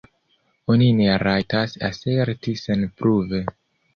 Oni 0.75 0.85
ne 0.99 1.17
rajtas 1.23 1.77
aserti 1.89 2.57
senpruve. 2.65 3.43